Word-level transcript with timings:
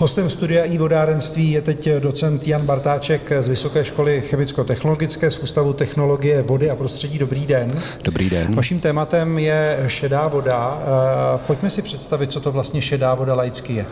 Hostem 0.00 0.30
studia 0.30 0.64
i 0.64 0.78
vodárenství 0.78 1.50
je 1.50 1.62
teď 1.62 1.88
docent 1.98 2.48
Jan 2.48 2.66
Bartáček 2.66 3.32
z 3.40 3.48
Vysoké 3.48 3.84
školy 3.84 4.22
chemicko-technologické 4.22 5.30
z 5.30 5.38
Ústavu 5.38 5.72
technologie 5.72 6.42
vody 6.42 6.70
a 6.70 6.76
prostředí. 6.76 7.18
Dobrý 7.18 7.46
den. 7.46 7.70
Dobrý 8.04 8.30
den. 8.30 8.54
Vaším 8.54 8.80
tématem 8.80 9.38
je 9.38 9.84
šedá 9.86 10.28
voda. 10.28 10.82
Eh, 10.82 11.40
pojďme 11.46 11.70
si 11.70 11.82
představit, 11.82 12.32
co 12.32 12.40
to 12.40 12.52
vlastně 12.52 12.82
šedá 12.82 13.14
voda 13.14 13.34
laicky 13.34 13.72
je. 13.72 13.86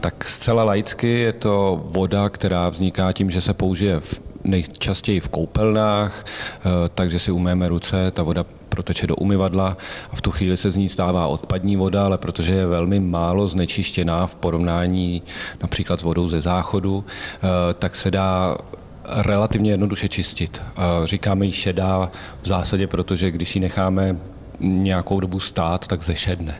Tak 0.00 0.24
zcela 0.24 0.64
laicky 0.64 1.18
je 1.18 1.32
to 1.32 1.82
voda, 1.84 2.28
která 2.28 2.68
vzniká 2.68 3.12
tím, 3.12 3.30
že 3.30 3.40
se 3.40 3.54
použije 3.54 4.00
v 4.00 4.20
nejčastěji 4.44 5.20
v 5.20 5.28
koupelnách, 5.28 6.24
eh, 6.26 6.68
takže 6.94 7.18
si 7.18 7.30
umyjeme 7.30 7.68
ruce, 7.68 8.10
ta 8.10 8.22
voda 8.22 8.44
proteče 8.78 9.06
do 9.06 9.16
umyvadla 9.16 9.76
a 10.10 10.16
v 10.16 10.22
tu 10.22 10.30
chvíli 10.30 10.56
se 10.56 10.70
z 10.70 10.76
ní 10.76 10.88
stává 10.88 11.26
odpadní 11.26 11.76
voda, 11.76 12.04
ale 12.04 12.18
protože 12.18 12.54
je 12.54 12.66
velmi 12.66 13.00
málo 13.00 13.48
znečištěná 13.48 14.26
v 14.26 14.34
porovnání 14.34 15.22
například 15.62 16.00
s 16.00 16.02
vodou 16.02 16.28
ze 16.28 16.40
záchodu, 16.40 17.04
eh, 17.04 17.74
tak 17.74 17.96
se 17.96 18.10
dá 18.10 18.56
relativně 19.04 19.70
jednoduše 19.70 20.08
čistit. 20.08 20.62
Říkáme 21.04 21.46
ji 21.46 21.52
šedá 21.52 22.10
v 22.42 22.46
zásadě, 22.46 22.86
protože 22.86 23.30
když 23.30 23.56
ji 23.56 23.60
necháme 23.60 24.16
nějakou 24.60 25.20
dobu 25.20 25.40
stát, 25.40 25.86
tak 25.86 26.02
zešedne. 26.02 26.54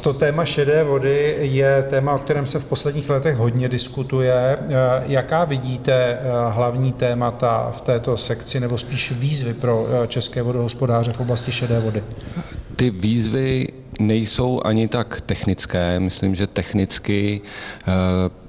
To 0.00 0.12
téma 0.12 0.44
šedé 0.44 0.84
vody 0.84 1.36
je 1.40 1.82
téma, 1.90 2.14
o 2.14 2.18
kterém 2.18 2.46
se 2.46 2.58
v 2.58 2.64
posledních 2.64 3.10
letech 3.10 3.36
hodně 3.36 3.68
diskutuje. 3.68 4.58
Jaká 5.06 5.44
vidíte 5.44 6.18
hlavní 6.48 6.92
témata 6.92 7.72
v 7.76 7.80
této 7.80 8.16
sekci, 8.16 8.60
nebo 8.60 8.78
spíš 8.78 9.12
výzvy 9.12 9.54
pro 9.54 9.86
české 10.06 10.42
vodohospodáře 10.42 11.12
v 11.12 11.20
oblasti 11.20 11.52
šedé 11.52 11.80
vody? 11.80 12.02
Ty 12.76 12.90
výzvy 12.90 13.68
nejsou 13.98 14.60
ani 14.64 14.88
tak 14.88 15.20
technické. 15.20 16.00
Myslím, 16.00 16.34
že 16.34 16.46
technicky 16.46 17.40
eh, 17.40 17.92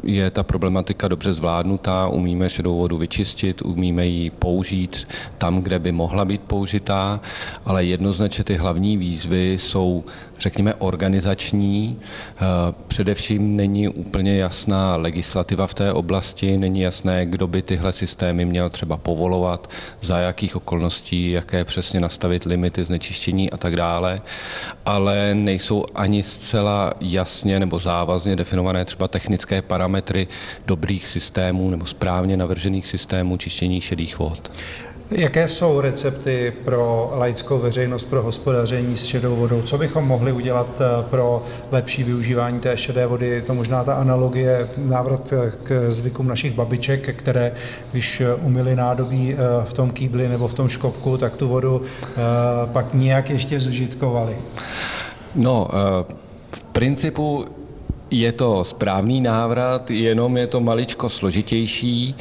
je 0.04 0.32
ta 0.32 0.44
problematika 0.44 1.08
dobře 1.08 1.34
zvládnutá, 1.34 2.08
umíme 2.08 2.50
šedou 2.50 2.78
vodu 2.78 2.98
vyčistit, 2.98 3.62
umíme 3.62 4.06
ji 4.06 4.30
použít 4.30 5.08
tam, 5.38 5.62
kde 5.62 5.80
by 5.80 5.92
mohla 5.92 6.26
být 6.26 6.42
použitá, 6.42 7.20
ale 7.66 7.86
jednoznačně 7.86 8.44
ty 8.44 8.56
hlavní 8.56 8.98
výzvy 8.98 9.58
jsou, 9.60 10.04
řekněme, 10.40 10.74
organizační. 10.74 11.98
Eh, 12.00 12.46
především 12.88 13.56
není 13.56 13.88
úplně 13.88 14.38
jasná 14.38 14.96
legislativa 14.96 15.68
v 15.68 15.74
té 15.74 15.94
oblasti, 15.94 16.58
není 16.58 16.82
jasné, 16.82 17.26
kdo 17.26 17.48
by 17.48 17.62
tyhle 17.62 17.92
systémy 17.92 18.46
měl 18.46 18.70
třeba 18.70 18.98
povolovat, 18.98 19.70
za 20.02 20.18
jakých 20.18 20.56
okolností, 20.56 21.32
jaké 21.32 21.66
přesně 21.66 22.00
nastavit 22.00 22.46
limity 22.46 22.84
znečištění 22.84 23.52
a 23.52 23.58
tak 23.58 23.76
dále, 23.76 24.22
ale 24.86 25.39
nejsou 25.46 25.86
ani 25.96 26.24
zcela 26.24 26.94
jasně 27.02 27.60
nebo 27.60 27.80
závazně 27.80 28.36
definované 28.36 28.86
třeba 28.86 29.08
technické 29.08 29.62
parametry 29.62 30.28
dobrých 30.66 31.08
systémů 31.08 31.70
nebo 31.70 31.86
správně 31.86 32.38
navržených 32.38 32.88
systémů 32.88 33.38
čištění 33.38 33.82
šedých 33.82 34.20
vod. 34.20 34.52
Jaké 35.12 35.48
jsou 35.48 35.82
recepty 35.82 36.54
pro 36.66 37.12
laickou 37.16 37.60
veřejnost 37.60 38.06
pro 38.06 38.24
hospodaření 38.24 38.98
s 38.98 39.06
šedou 39.06 39.36
vodou? 39.36 39.62
Co 39.62 39.78
bychom 39.78 40.08
mohli 40.08 40.32
udělat 40.32 40.82
eh, 40.82 41.04
pro 41.10 41.44
lepší 41.72 42.04
využívání 42.04 42.60
té 42.60 42.78
šedé 42.78 43.08
vody? 43.08 43.28
Je 43.28 43.42
to 43.42 43.54
možná 43.54 43.84
ta 43.84 43.94
analogie, 43.94 44.68
návrat 44.78 45.34
eh, 45.34 45.52
k 45.64 45.92
zvykům 45.92 46.28
našich 46.28 46.54
babiček, 46.54 47.16
které 47.16 47.52
když 47.92 48.22
eh, 48.22 48.36
umili 48.36 48.76
nádobí 48.76 49.36
v 49.64 49.74
tom 49.74 49.92
kýbli 49.92 50.28
nebo 50.30 50.48
v 50.48 50.54
tom 50.54 50.70
škopku, 50.70 51.18
tak 51.18 51.36
tu 51.36 51.48
vodu 51.48 51.82
pak 52.66 52.94
nějak 52.94 53.30
ještě 53.30 53.60
zužitkovali. 53.60 54.36
No, 55.36 55.68
v 56.54 56.64
principu 56.64 57.46
je 58.12 58.32
to 58.32 58.64
správný 58.64 59.22
návrat, 59.22 59.92
jenom 59.92 60.38
je 60.38 60.48
to 60.48 60.60
maličko 60.60 61.10
složitější. 61.10 62.16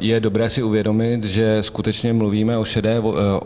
Je 0.00 0.20
dobré 0.20 0.50
si 0.50 0.62
uvědomit, 0.62 1.24
že 1.24 1.62
skutečně 1.62 2.12
mluvíme 2.12 2.58
o 2.58 2.64
šedé, 2.64 3.00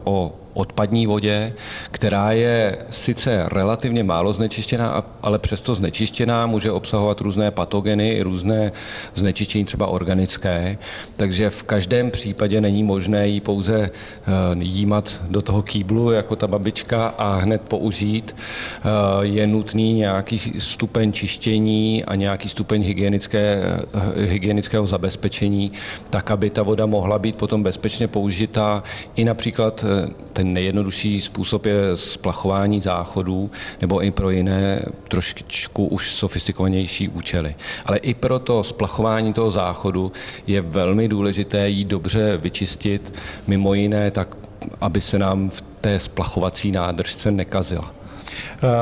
o 0.05 0.33
odpadní 0.57 1.07
vodě, 1.07 1.53
která 1.91 2.33
je 2.33 2.79
sice 2.91 3.47
relativně 3.53 4.05
málo 4.05 4.33
znečištěná, 4.33 5.05
ale 5.23 5.39
přesto 5.39 5.75
znečištěná, 5.75 6.47
může 6.47 6.71
obsahovat 6.71 7.21
různé 7.21 7.51
patogeny, 7.51 8.23
různé 8.23 8.73
znečištění 9.15 9.65
třeba 9.65 9.87
organické, 9.87 10.79
takže 11.17 11.51
v 11.51 11.63
každém 11.63 12.11
případě 12.11 12.61
není 12.61 12.83
možné 12.85 13.29
ji 13.29 13.41
pouze 13.41 13.91
eh, 13.91 14.31
jímat 14.59 15.23
do 15.31 15.43
toho 15.43 15.63
kýblu 15.63 16.11
jako 16.11 16.37
ta 16.37 16.47
babička 16.47 17.07
a 17.19 17.37
hned 17.37 17.63
použít. 17.63 18.37
Eh, 18.37 18.81
je 19.21 19.47
nutný 19.47 19.93
nějaký 19.93 20.39
stupeň 20.59 21.13
čištění 21.13 22.05
a 22.05 22.15
nějaký 22.15 22.49
stupeň 22.49 22.83
hygienické, 22.83 23.63
eh, 23.95 24.27
hygienického 24.27 24.87
zabezpečení, 24.87 25.73
tak, 26.11 26.31
aby 26.31 26.51
ta 26.51 26.63
voda 26.63 26.87
mohla 26.87 27.19
být 27.19 27.37
potom 27.37 27.63
bezpečně 27.63 28.09
použitá 28.09 28.83
i 29.17 29.25
například 29.25 29.85
ten 30.33 30.46
nejjednodušší 30.55 31.21
způsob 31.21 31.67
je 31.67 31.77
splachování 31.95 32.81
záchodů 32.81 33.51
nebo 33.81 34.03
i 34.03 34.11
pro 34.11 34.31
jiné 34.31 34.83
trošičku 35.09 35.87
už 35.87 36.11
sofistikovanější 36.11 37.09
účely. 37.09 37.55
Ale 37.87 37.99
i 37.99 38.15
pro 38.15 38.39
to 38.39 38.63
splachování 38.63 39.33
toho 39.33 39.51
záchodu 39.51 40.13
je 40.47 40.61
velmi 40.61 41.09
důležité 41.09 41.69
jí 41.69 41.85
dobře 41.85 42.37
vyčistit, 42.37 43.15
mimo 43.47 43.75
jiné 43.75 44.11
tak, 44.11 44.37
aby 44.81 45.01
se 45.01 45.19
nám 45.19 45.51
v 45.51 45.65
té 45.81 45.99
splachovací 45.99 46.73
nádržce 46.73 47.31
nekazila. 47.31 47.97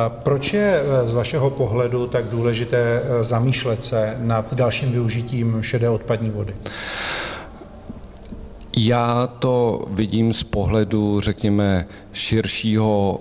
Proč 0.09 0.53
je 0.53 0.83
z 1.05 1.13
vašeho 1.13 1.51
pohledu 1.51 2.07
tak 2.07 2.25
důležité 2.25 3.03
zamýšlet 3.21 3.85
se 3.85 4.17
nad 4.19 4.55
dalším 4.55 4.93
využitím 4.93 5.63
šedé 5.63 5.89
odpadní 5.89 6.31
vody? 6.31 6.55
Já 8.77 9.27
to 9.27 9.85
vidím 9.91 10.33
z 10.33 10.43
pohledu, 10.43 11.21
řekněme, 11.21 11.87
širšího 12.13 13.21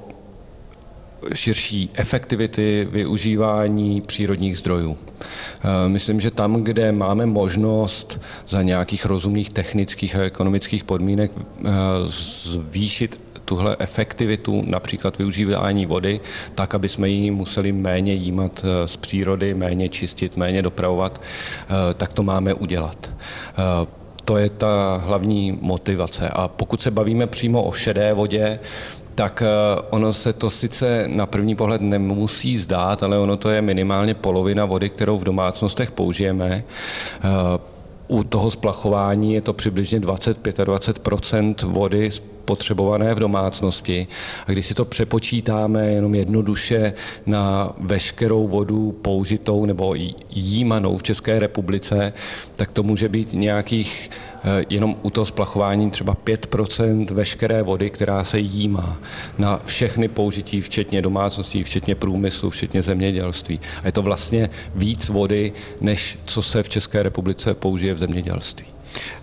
širší 1.33 1.89
efektivity 1.93 2.87
využívání 2.91 4.01
přírodních 4.01 4.57
zdrojů. 4.57 4.97
Eh, 5.19 5.89
myslím, 5.89 6.21
že 6.21 6.31
tam, 6.31 6.63
kde 6.63 6.91
máme 6.91 7.25
možnost 7.25 8.21
za 8.47 8.61
nějakých 8.61 9.05
rozumných 9.05 9.49
technických 9.49 10.15
a 10.15 10.21
ekonomických 10.21 10.83
podmínek 10.83 11.31
eh, 11.37 11.71
zvýšit 12.07 13.21
tuhle 13.45 13.75
efektivitu, 13.79 14.63
například 14.67 15.17
využívání 15.17 15.85
vody, 15.85 16.19
tak, 16.55 16.75
aby 16.75 16.89
jsme 16.89 17.09
ji 17.09 17.31
museli 17.31 17.71
méně 17.71 18.13
jímat 18.13 18.65
eh, 18.65 18.87
z 18.87 18.97
přírody, 18.97 19.53
méně 19.53 19.89
čistit, 19.89 20.37
méně 20.37 20.61
dopravovat, 20.61 21.21
tak 21.97 22.13
to 22.13 22.23
máme 22.23 22.53
udělat 22.53 23.13
to 24.25 24.37
je 24.37 24.49
ta 24.49 25.01
hlavní 25.05 25.59
motivace. 25.61 26.29
A 26.29 26.47
pokud 26.47 26.81
se 26.81 26.91
bavíme 26.91 27.27
přímo 27.27 27.63
o 27.63 27.71
šedé 27.71 28.13
vodě, 28.13 28.59
tak 29.15 29.43
eh, 29.45 29.81
ono 29.89 30.13
se 30.13 30.33
to 30.33 30.49
sice 30.49 31.03
na 31.07 31.25
první 31.25 31.55
pohled 31.55 31.81
nemusí 31.81 32.57
zdát, 32.57 33.03
ale 33.03 33.17
ono 33.17 33.37
to 33.37 33.49
je 33.49 33.61
minimálně 33.61 34.13
polovina 34.13 34.65
vody, 34.65 34.89
kterou 34.89 35.17
v 35.17 35.23
domácnostech 35.23 35.91
použijeme. 35.91 36.63
Eh, 36.63 37.29
u 38.07 38.23
toho 38.23 38.51
splachování 38.51 39.33
je 39.33 39.41
to 39.41 39.53
přibližně 39.53 39.99
20-25% 39.99 41.55
vody 41.63 42.09
potřebované 42.45 43.13
v 43.13 43.19
domácnosti. 43.19 44.07
A 44.47 44.51
když 44.51 44.65
si 44.65 44.73
to 44.73 44.85
přepočítáme 44.85 45.87
jenom 45.87 46.15
jednoduše 46.15 46.93
na 47.25 47.73
veškerou 47.77 48.47
vodu 48.47 48.91
použitou 49.01 49.65
nebo 49.65 49.95
jímanou 50.29 50.97
v 50.97 51.03
České 51.03 51.39
republice, 51.39 52.13
tak 52.55 52.71
to 52.71 52.83
může 52.83 53.09
být 53.09 53.33
nějakých 53.33 54.09
eh, 54.43 54.65
jenom 54.69 54.95
u 55.01 55.09
toho 55.09 55.25
splachování 55.25 55.91
třeba 55.91 56.15
5% 56.15 57.13
veškeré 57.13 57.63
vody, 57.63 57.89
která 57.89 58.23
se 58.23 58.39
jímá 58.39 58.97
na 59.37 59.61
všechny 59.65 60.07
použití, 60.07 60.61
včetně 60.61 61.01
domácností, 61.01 61.63
včetně 61.63 61.95
průmyslu, 61.95 62.49
včetně 62.49 62.81
zemědělství. 62.81 63.59
A 63.83 63.85
je 63.85 63.91
to 63.91 64.01
vlastně 64.01 64.49
víc 64.75 65.09
vody, 65.09 65.53
než 65.81 66.17
co 66.25 66.41
se 66.41 66.63
v 66.63 66.69
České 66.69 67.03
republice 67.03 67.53
použije 67.53 67.93
v 67.93 67.97
zemědělství. 67.97 68.72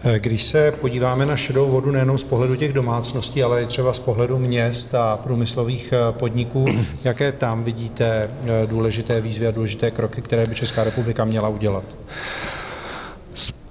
Eh, 0.05 0.19
když 0.19 0.45
se 0.45 0.73
podíváme 0.81 1.27
na 1.27 1.37
šedou 1.37 1.71
vodu 1.71 1.91
nejenom 1.91 2.19
z 2.19 2.25
pohledu 2.25 2.57
těch 2.57 2.73
domácností, 2.73 3.43
ale 3.43 3.63
i 3.63 3.67
třeba 3.67 3.93
z 3.93 3.99
pohledu 3.99 4.39
měst 4.39 4.95
a 4.95 5.17
průmyslových 5.17 5.93
eh, 5.93 6.13
podniků, 6.13 6.67
jaké 7.05 7.33
tam 7.33 7.65
vidíte 7.65 8.31
eh, 8.45 8.67
důležité 8.67 9.21
výzvy 9.21 9.47
a 9.47 9.51
důležité 9.51 9.91
kroky, 9.91 10.23
které 10.23 10.47
by 10.47 10.55
Česká 10.55 10.85
republika 10.85 11.25
měla 11.25 11.49
udělat? 11.49 11.85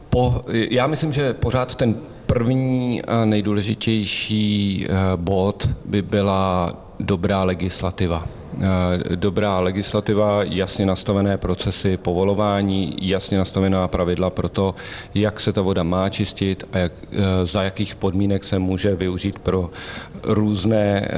Po, 0.09 0.43
já 0.51 0.87
myslím, 0.87 1.13
že 1.13 1.33
pořád 1.33 1.75
ten 1.75 1.95
první 2.25 3.01
a 3.01 3.25
nejdůležitější 3.25 4.87
bod 5.15 5.69
by 5.85 6.01
byla 6.01 6.73
dobrá 6.99 7.43
legislativa. 7.43 8.38
Eh, 8.61 9.15
dobrá 9.15 9.59
legislativa, 9.59 10.43
jasně 10.43 10.85
nastavené 10.85 11.37
procesy 11.37 11.97
povolování, 11.97 12.95
jasně 13.01 13.37
nastavená 13.37 13.87
pravidla 13.87 14.29
pro 14.29 14.49
to, 14.49 14.75
jak 15.15 15.39
se 15.39 15.53
ta 15.53 15.61
voda 15.61 15.83
má 15.83 16.09
čistit 16.09 16.63
a 16.71 16.77
jak, 16.77 16.91
eh, 17.11 17.45
za 17.45 17.63
jakých 17.63 17.95
podmínek 17.95 18.43
se 18.43 18.59
může 18.59 18.95
využít 18.95 19.39
pro 19.39 19.69
různé, 20.23 21.07
eh, 21.11 21.13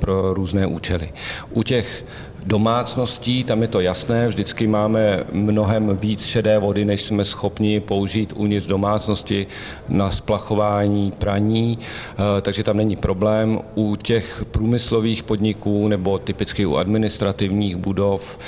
pro 0.00 0.34
různé 0.34 0.66
účely. 0.66 1.12
U 1.50 1.62
těch 1.62 2.04
domácností, 2.46 3.44
tam 3.44 3.62
je 3.62 3.68
to 3.68 3.80
jasné, 3.80 4.28
vždycky 4.28 4.66
máme 4.66 5.24
mnohem 5.32 5.98
víc 5.98 6.26
šedé 6.26 6.58
vody, 6.58 6.84
než 6.84 7.02
jsme 7.02 7.24
schopni 7.24 7.80
použít 7.80 8.32
uvnitř 8.36 8.66
domácnosti 8.66 9.46
na 9.88 10.10
splachování, 10.10 11.10
praní, 11.10 11.78
eh, 11.78 12.40
takže 12.40 12.62
tam 12.62 12.76
není 12.76 12.96
problém. 12.96 13.58
U 13.74 13.96
těch 13.96 14.44
průmyslových 14.50 15.22
podniků 15.22 15.88
nebo 15.88 16.18
typicky 16.18 16.66
u 16.66 16.76
administrativních 16.76 17.76
budov, 17.76 18.38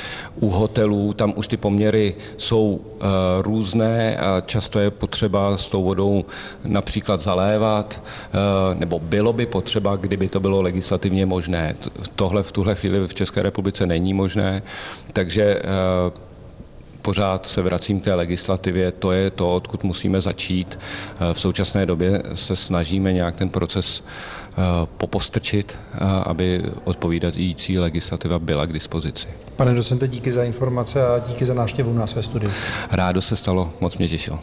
u 0.40 0.48
hotelů, 0.48 1.12
tam 1.12 1.32
už 1.36 1.48
ty 1.48 1.56
poměry 1.56 2.14
jsou 2.36 2.80
eh, 2.80 3.04
různé 3.42 4.16
a 4.16 4.40
často 4.40 4.78
je 4.78 4.90
potřeba 4.90 5.56
s 5.56 5.68
tou 5.68 5.82
vodou 5.82 6.24
například 6.64 7.20
zalévat, 7.20 8.02
eh, 8.02 8.74
nebo 8.74 8.98
bylo 8.98 9.32
by 9.32 9.46
potřeba, 9.46 9.96
kdyby 9.96 10.28
to 10.28 10.40
bylo 10.40 10.62
legislativně 10.62 11.26
možné. 11.26 11.74
Tohle 12.16 12.42
v 12.42 12.52
tuhle 12.52 12.74
chvíli 12.74 13.06
v 13.06 13.14
České 13.14 13.42
republice 13.42 13.87
není 13.88 14.14
možné, 14.14 14.62
takže 15.12 15.60
pořád 17.08 17.46
se 17.46 17.62
vracím 17.62 18.00
k 18.00 18.04
té 18.04 18.14
legislativě, 18.14 18.92
to 18.92 19.12
je 19.12 19.30
to, 19.30 19.54
odkud 19.54 19.84
musíme 19.84 20.20
začít. 20.20 20.78
Eh, 20.78 21.34
v 21.34 21.40
současné 21.40 21.86
době 21.86 22.22
se 22.34 22.56
snažíme 22.56 23.12
nějak 23.12 23.36
ten 23.36 23.48
proces 23.48 24.04
eh, 24.04 24.62
popostrčit, 24.96 25.78
eh, 25.94 25.98
aby 26.24 26.62
odpovídající 26.84 27.78
legislativa 27.78 28.38
byla 28.38 28.66
k 28.66 28.72
dispozici. 28.72 29.26
Pane 29.56 29.74
docente, 29.74 30.08
díky 30.08 30.32
za 30.32 30.44
informace 30.44 31.06
a 31.06 31.18
díky 31.18 31.46
za 31.46 31.54
návštěvu 31.54 31.92
nás 31.92 32.14
ve 32.14 32.22
studiu. 32.22 32.52
Rádo 32.92 33.22
se 33.22 33.36
stalo, 33.36 33.72
moc 33.80 33.96
mě 33.96 34.08
těšilo. 34.08 34.38